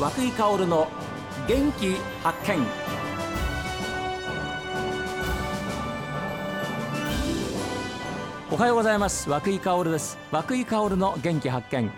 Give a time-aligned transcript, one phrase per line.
[0.00, 0.88] 和久井薫の
[1.46, 2.66] 元気発見。
[8.50, 9.28] おはようございます。
[9.28, 10.16] 和久井薫です。
[10.30, 11.90] 和久井薫の元気発見。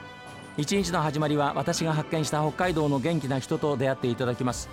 [0.56, 4.69] 一日の始まりは私が発見した北海道の元気な人と出会っていただきます。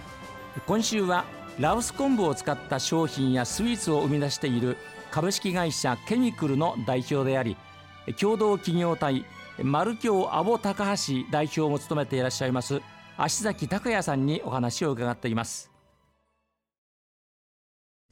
[0.65, 1.23] 今週は
[1.59, 4.75] ラオス昆布を使った商品やスイーツを生み出している
[5.11, 7.57] 株式会社ケミクルの代表であり
[8.19, 9.23] 共同企業体
[9.61, 12.81] 丸京アボ高橋代表も務めていらっしゃいます
[13.21, 15.69] 足崎隆也さんにお話を伺っています。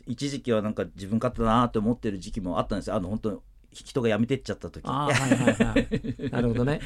[0.06, 2.98] 一時期はなんか自分勝手だなって思ってる時期もあったんですよ。
[2.98, 4.86] あの本当人が辞めてっちゃった時。
[4.86, 5.88] はいはいはい。
[6.30, 6.82] なるほどね。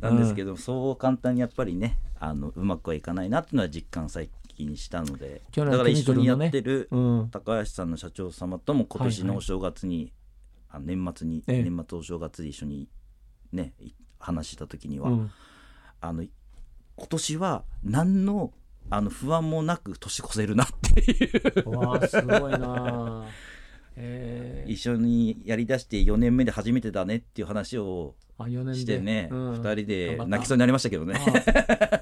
[0.00, 5.42] なんですけど、そう簡単にやっぱりねあのうまくはいかないなっていうのは実感最近したので。
[5.54, 7.28] だから一緒にやってるうん。
[7.30, 10.14] 高橋さんの社長様とも今年のお正月に、
[10.70, 11.62] あの年末に、ええ。
[11.62, 12.88] 年末お正月で一緒に
[13.52, 15.30] ねい話した時には、うん。
[16.00, 16.24] あの
[16.96, 18.52] 今年は何の
[18.88, 21.70] あの不安もなく年越せるなっていう。
[21.70, 22.58] わあすごいな。
[23.26, 23.28] あ
[23.96, 24.64] え。
[24.66, 28.74] ー一緒にやりだして4年目で初めてだねっていう話をあ4年で。
[28.74, 29.52] してね、うん。
[29.54, 31.20] 2人で泣きそうになりましたけどね。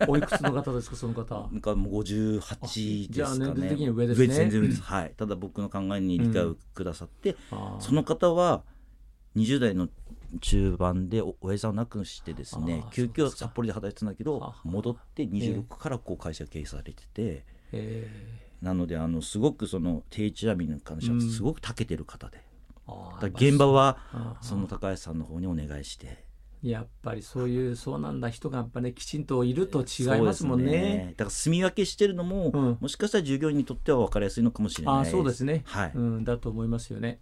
[0.08, 1.48] おいくつの方ですかその方。
[1.52, 3.52] なんかもう58じゃあですかね。
[3.54, 4.26] 年齢的に上ですね。
[4.26, 4.82] 全然上です。
[4.82, 5.14] はい。
[5.16, 7.80] ただ僕の考えに理解をくださって、あー。
[7.80, 8.62] その方は
[9.36, 9.88] 20代の
[10.40, 18.08] 中盤でお親父さんを亡くしてですねあー急札幌で働いてたんだけど戻って26からこう会社経営されてて、え
[18.62, 23.98] なのであのすごくその定置網に関してはすごく長けてる方で、ーあーだから現場は
[24.40, 26.24] その高橋さんの方にお願いして。
[26.64, 31.14] やっぱりそういうそうなんだ人がやっぱねきちんといると違いますもんそうですね。
[31.14, 32.78] だから住み分けしてるのも、うん。
[32.80, 34.94] もしかしたら従業員にとっては分かりやすいのかもしれない。
[34.96, 37.20] ああそうですね、はい、うん、だと思いますよね。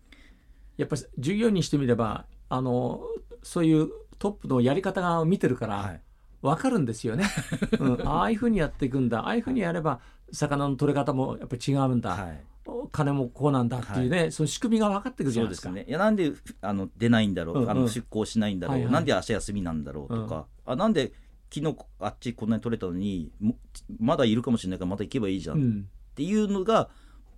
[0.76, 3.00] やっぱり従業員にしてみればあの
[3.42, 6.00] そういうトップのやり方が見てるから、はい。
[6.42, 7.24] 分かるんですよね、
[7.78, 9.20] うん、ああいうふうにやっていくんだ。
[9.20, 10.00] ああいうふうにやれば
[10.32, 12.44] 魚の取れ方もやっぱり違うんだ、はい。
[12.90, 15.68] 金もこうなんだっていうね、その仕組みが分かってくるじゃそないですか。
[15.70, 15.86] すね。
[15.88, 17.70] いやなんであの出ないんだろう、うんうん。
[17.70, 18.92] あの出向しないんだろう、はいはい。
[18.92, 21.12] なんで明日休みなんだろうとか、あなんで
[21.54, 23.56] 昨日あっちこんなに取れたのにも
[23.98, 25.88] まだいるかもしれないからまた行けばいいじゃん、っうん。
[26.16, 26.90] ていうのが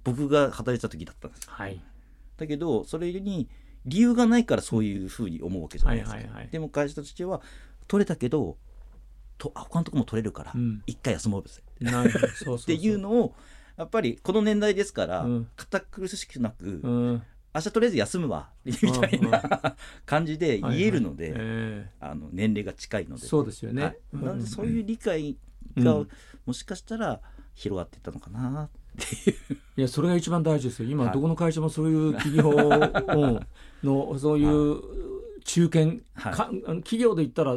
[0.03, 1.81] 僕が働いてた時だったんですはい。
[2.39, 3.49] だけどそれに
[3.87, 6.19] 理由がないからそういうふうに思うわけじゃないですか、
[6.51, 7.41] でも会社としては
[7.87, 8.57] 取れたけど
[9.39, 10.83] とあ他のとこも取れるからうん。
[10.87, 11.63] 一回休もうぜ。
[11.81, 12.27] なるほど。
[12.27, 12.57] そうそうそう。
[12.57, 13.35] っていうのを
[13.77, 15.49] やっぱりこの年代ですから、うん。
[15.57, 17.23] 堅苦しくなく、うん。
[17.55, 23.25] 明日とりあえず休むわ みたいな感じで言えるので、あの年齢が近いので。
[23.25, 23.99] えそうですよね。
[24.13, 25.37] なんでそういう理解
[25.77, 26.09] が、うん
[26.47, 27.23] もしかしたら
[27.55, 28.65] 広がっていったのかな。
[28.65, 29.55] っていう。
[29.77, 30.89] いやそれが一番大事ですよ。
[30.89, 31.13] 今はい。
[31.13, 33.41] どこの会社もそういう企業うん
[33.83, 34.81] のそういう
[35.45, 37.57] 中堅、企業で言ったら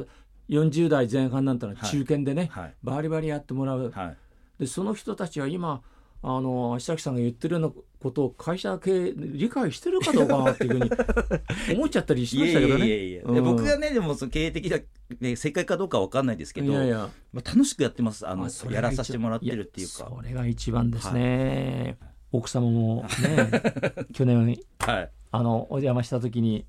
[0.49, 1.89] 40代前半なんてのははい。
[1.89, 2.73] 中堅でね、はい。
[2.83, 3.91] バリバリやってもらう。
[3.91, 4.17] はい。
[4.59, 5.81] でその人たちは今
[6.29, 7.71] あの足崎さんが言ってるような
[8.01, 10.91] ことを会社系理解してるかどうかなっていうふうに
[11.79, 12.81] 思っちゃったりしましたけどね。
[12.81, 13.35] やいやいや、うん。
[13.35, 14.77] で僕がねでもその経営的な、
[15.21, 17.09] ね、正解かどうかは分かんないですけどいやいや。
[17.31, 18.27] まあ、楽しくやってます。
[18.27, 20.03] あのやらさせてもらってるっていうか。
[20.03, 21.97] やそれが一番ですね、
[22.33, 23.49] 奥様もね
[24.11, 25.09] 去年はい。
[25.31, 26.65] あのお邪魔した時に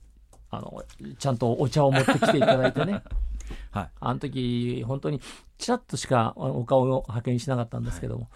[0.51, 0.85] あの
[1.19, 3.03] ちゃんとお茶を持ってきていただいてね。
[3.73, 3.91] はい。
[3.99, 5.21] あの時本当に
[5.59, 8.29] ちらっとしかお顔を派遣しなかったんですけども、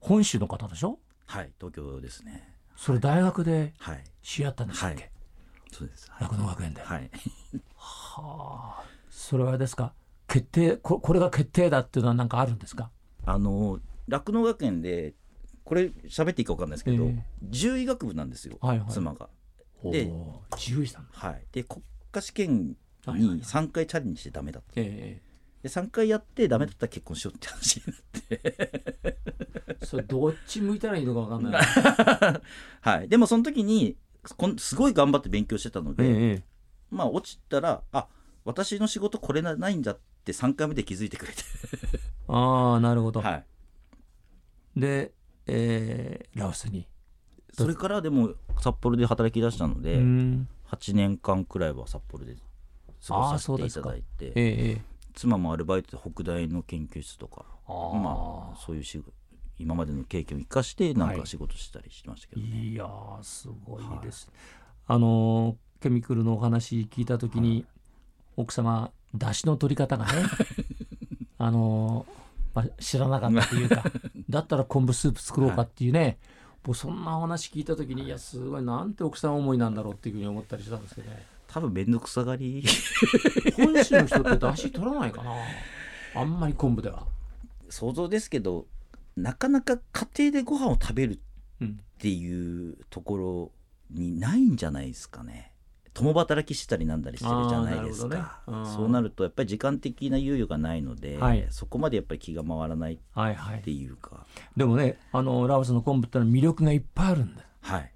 [0.00, 0.98] 本州の方でしょ？
[1.26, 2.54] はい東京ですね。
[2.76, 4.04] それ大学ではい。
[4.22, 5.10] 知り合ったんでしたっけ、はい。
[5.72, 6.10] そうです。
[6.10, 6.28] はい。
[6.28, 7.10] 酪農学園で、はい。
[7.76, 8.84] はあ。
[9.10, 9.92] それはですか？
[10.26, 12.90] 決定ここれが決定だっていうのは何かあるんですか？
[13.26, 13.78] あの
[14.08, 15.14] 酪農学園で
[15.64, 17.24] これ喋っていいか分かんないですけど、ええ。
[17.52, 18.88] 獣医学部なんですよ、はいはい。
[18.90, 19.28] 妻が。
[19.84, 20.10] で
[20.56, 21.82] 獣医さんはい、で国
[22.12, 23.36] 家試験はいはいはい。
[23.36, 25.20] に3回チャレンジしてダメだった、え
[25.62, 29.18] で3回やってダメだったら結婚しようって話になって、え
[29.84, 31.62] それどっち向いたらいいのか分かんない
[32.80, 33.96] はい、でもその時に
[34.36, 36.44] こんすごい頑張って勉強してたので、ええ
[36.90, 38.08] まあ落ちたらあ
[38.44, 41.42] 私の仕事これなないんだって3回目で気づいてくれて、
[42.28, 43.44] ああなるほど、はい、
[44.76, 45.12] で、
[45.46, 46.86] えーラオスに。
[47.52, 50.48] それからでも札幌で働き出したので、うん。
[50.70, 52.36] 8年間くらいは札幌で
[53.06, 54.26] 過ごさせていただいて。
[54.26, 54.82] ええええ
[55.14, 59.12] 妻もアルバイトで北大の研究室とかまあそういう仕事
[59.58, 64.30] 今までの経験を生かしてなんはいか仕事したりしてましたけどね、いやーすごいです、
[64.86, 67.64] あのーケミクルのお話聞いた時に、
[68.36, 70.12] 奥様出汁の取り方がね
[71.38, 72.20] あのー
[72.52, 73.84] まあ、知らなかったっていうか
[74.28, 76.18] だったら昆布スープ作ろうかっていうね、
[76.66, 82.62] もうそんなお話聞いた時にいやすごいなんて奥さん思いなんだろうっていうふうに思ったりしたんですけどね多分面倒くさがり。
[83.56, 85.32] 本州の人って出汁取らないかな。
[86.14, 87.06] あんまり昆布では。
[87.68, 88.66] 想像ですけど
[89.16, 91.20] なかなか家庭でご飯を食べる
[91.60, 93.50] うんっていうところ
[93.90, 95.52] にないんじゃないですかね。
[95.92, 98.56] 共働きしたりなんだりしてるじゃないですか、ね。
[98.58, 98.66] うん。
[98.66, 101.46] そうなるとやっぱり時間的な猶予がないので、はい。
[101.50, 103.88] そこまでやっぱり気が回らないっはいはいてい。
[103.88, 104.24] うか
[104.56, 107.42] でもねあのラオスの昆布ってのは魅力がいっぱいあるんだ。
[107.60, 107.92] はい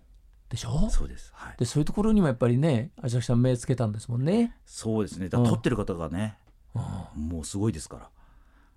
[0.55, 0.89] でしょ？
[0.91, 1.33] そうです。
[1.35, 1.56] はい。
[1.59, 5.29] でそういうところにもやっぱりね朝日さん目つけたんですもんね、そうですね。
[5.29, 6.37] だ撮ってる方がね、
[6.75, 7.29] うん。
[7.29, 8.11] もうすごいですから、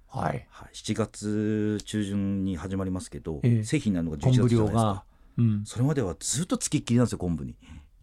[0.07, 0.47] はい。
[0.49, 3.63] はい、7月中旬に始まりますけど、ええ。
[3.63, 4.83] 製品になるのが昆11布量月じゃないですか。
[4.83, 5.03] が、
[5.37, 7.55] うん、それまではずっとつきっきりなんですよ昆布に。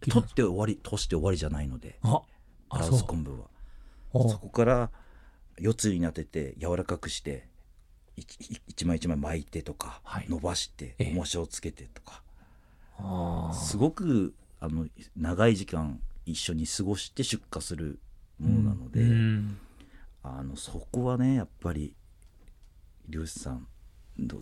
[0.07, 1.99] 取って終わり通して終わりじゃないので。
[2.03, 2.21] あ
[2.69, 3.47] あラオそうス昆布は。
[4.13, 4.91] おそこから
[5.57, 7.47] 四つになってて柔らかくして
[8.67, 10.25] 一枚一枚巻いてとか、はい。
[10.29, 11.11] 伸ばしてええ。
[11.11, 12.21] 重しをつけてとか、
[13.53, 17.99] すごくあの長い時間一緒に過ごして出荷する
[18.39, 19.57] ものなので、うん。
[20.23, 21.95] あのそこはねやっぱり
[23.07, 23.67] 漁師さん
[24.17, 24.41] の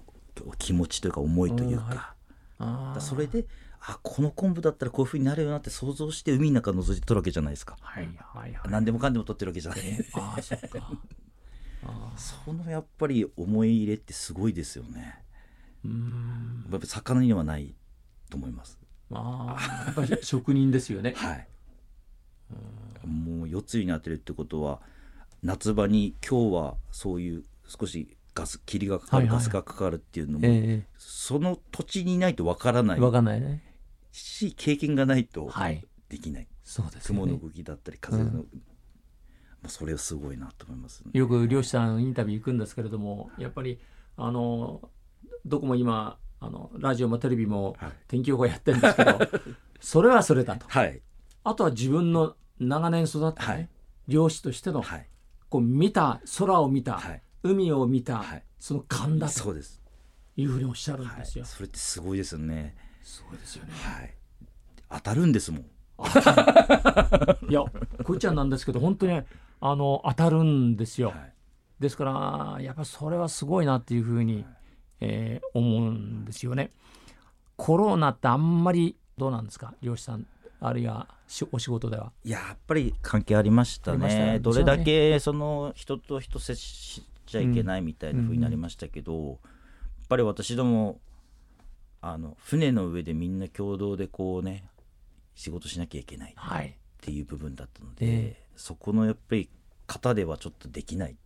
[0.58, 2.16] 気持ちというか思いというか,、
[2.60, 3.02] うんはい。
[3.02, 3.46] それで
[3.82, 7.76] あこの昆布だったらこういうふうになるよなって想像して海の中覗いて取るわけじゃないですか。
[7.82, 8.72] はいはいはい。
[8.72, 9.82] 何でもかんでも取ってるわけじゃない。
[10.14, 10.92] ああそっか。
[11.86, 15.22] あそのやっぱり思い入れってすごいですよね。
[15.86, 16.66] ーうん。
[16.72, 17.76] やっぱ魚にはない
[18.34, 18.80] と思います。
[19.12, 19.86] あー。
[19.86, 21.14] やっぱり職人ですよね。
[21.16, 21.48] はい。
[23.06, 24.80] もう四つになってるってことは
[25.44, 29.38] 夏場に今日はそういう少しガス霧がかかる、はいはい。
[29.38, 32.98] ガスがかかるっていうのも、えその土地にいないとわからない。
[32.98, 33.64] えわかんないね。
[34.12, 35.86] し経験がないとはい。
[36.10, 37.22] できない、そうですよね。
[37.22, 38.40] 雲の動きだったり風の、ま
[39.66, 41.12] あそれはすごいなと思いますね。
[41.14, 43.80] よく漁師さんインタビュー行くんですけれどもやっぱり
[44.18, 44.90] あの
[45.46, 49.20] どこも今あのラジオもテレビもはい天気予報やってるんですけど
[49.80, 51.02] それはそれだとはい
[51.46, 53.70] あとは自分の長年育った、ねはい
[54.06, 55.08] 漁師としての、はい
[55.48, 59.82] こう見た空を見た、はい海を見た、はいその勘だとそうです。
[60.36, 61.46] いうふうにおっしゃるんはいですよ。
[61.46, 62.76] それってすごいですよね。
[63.02, 63.72] すごいですよね。
[63.74, 64.14] はい。
[64.90, 65.62] 当たるんですもん。
[67.50, 67.64] いや
[68.04, 69.22] こいちゃんなんですけど本当に
[69.62, 71.10] あの当たるんですよ。
[71.10, 71.34] はい
[71.80, 74.46] ですからやっぱそれはすごいなっていうふうに、
[75.02, 76.72] えー思うんですよね。
[77.56, 79.74] コロナってあんまりどうなんですか？
[79.82, 80.26] 漁師さん
[80.60, 82.12] あるいはしお仕事では。
[82.24, 89.38] いややっぱり関係ありましたねねどれだけその人と人接しちゃいけないみたいな風になりましたけど、やっ
[90.10, 91.00] ぱり私ども
[92.02, 94.66] あの船の上でみんな共同でこうね
[95.36, 96.76] 仕事しなきゃいけないっはい。
[97.02, 99.50] ていう部分だったので、えそこのやっぱり
[99.88, 101.18] 型ではちょっとできない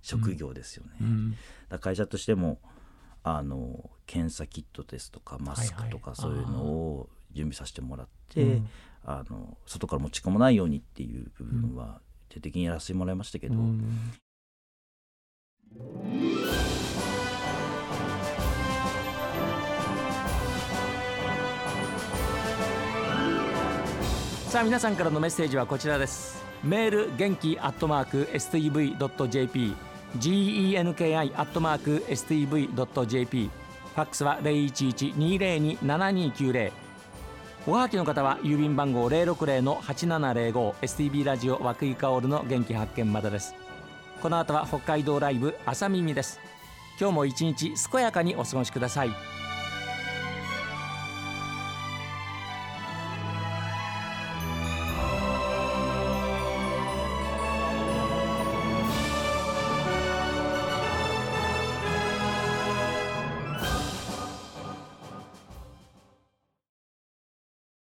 [0.00, 0.92] 職業ですよね。
[1.00, 1.34] うん。
[1.68, 2.60] だ会社としても
[3.28, 8.68] あの検査キットですとかマスクとかはいはいそういうのを準備させてもらって、うん。
[9.04, 14.12] あの外から持ち込まないようにっていう部分は徹底的にやらせてもらいましたけど、うん。
[24.48, 26.44] さあ皆さんからのメッセージはこちらです。
[26.62, 30.78] メール元気アットマーク STV.jp genki
[31.36, 33.50] アットマーク STV.jp
[33.94, 36.86] ファックスは0112027290
[37.68, 43.56] おはがきの方は郵便番号060-8705 STB ラジオ和久井薫の元気発見までです。
[44.22, 46.38] この後は北海道ライブ朝耳です。
[47.00, 49.10] 今日も一日健やかにお過ごしください。